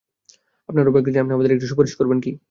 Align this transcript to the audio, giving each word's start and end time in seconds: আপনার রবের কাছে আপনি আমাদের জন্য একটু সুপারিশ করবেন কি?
আপনার 0.69 0.83
রবের 0.85 1.03
কাছে 1.05 1.19
আপনি 1.19 1.33
আমাদের 1.33 1.47
জন্য 1.47 1.57
একটু 1.57 1.69
সুপারিশ 1.71 1.93
করবেন 1.99 2.19
কি? 2.25 2.31